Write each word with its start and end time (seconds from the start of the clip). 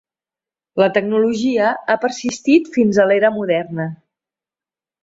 La 0.81 0.87
tecnologia 0.95 1.69
ha 1.75 1.99
persistit 2.07 2.73
fins 2.79 2.99
a 3.05 3.09
l'era 3.13 3.33
moderna. 3.39 3.89